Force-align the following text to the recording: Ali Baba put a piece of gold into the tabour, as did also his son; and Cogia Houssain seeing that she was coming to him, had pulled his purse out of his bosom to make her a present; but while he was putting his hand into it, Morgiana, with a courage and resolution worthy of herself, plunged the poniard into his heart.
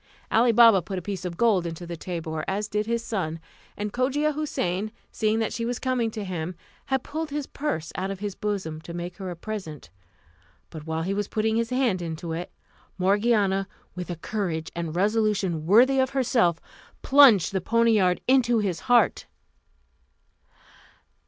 Ali 0.31 0.51
Baba 0.51 0.81
put 0.81 0.97
a 0.97 1.01
piece 1.03 1.25
of 1.25 1.37
gold 1.37 1.67
into 1.67 1.85
the 1.85 1.95
tabour, 1.95 2.43
as 2.47 2.67
did 2.67 2.85
also 2.85 2.89
his 2.93 3.03
son; 3.03 3.39
and 3.77 3.93
Cogia 3.93 4.33
Houssain 4.33 4.91
seeing 5.11 5.37
that 5.37 5.53
she 5.53 5.63
was 5.63 5.77
coming 5.77 6.09
to 6.09 6.23
him, 6.23 6.55
had 6.87 7.03
pulled 7.03 7.29
his 7.29 7.45
purse 7.45 7.91
out 7.93 8.09
of 8.09 8.17
his 8.19 8.33
bosom 8.33 8.81
to 8.81 8.95
make 8.95 9.17
her 9.17 9.29
a 9.29 9.35
present; 9.35 9.91
but 10.71 10.87
while 10.87 11.03
he 11.03 11.13
was 11.13 11.27
putting 11.27 11.55
his 11.55 11.69
hand 11.69 12.01
into 12.01 12.31
it, 12.33 12.51
Morgiana, 12.97 13.67
with 13.93 14.09
a 14.09 14.15
courage 14.15 14.71
and 14.75 14.95
resolution 14.95 15.67
worthy 15.67 15.99
of 15.99 16.09
herself, 16.09 16.59
plunged 17.03 17.53
the 17.53 17.61
poniard 17.61 18.21
into 18.27 18.57
his 18.57 18.79
heart. 18.89 19.27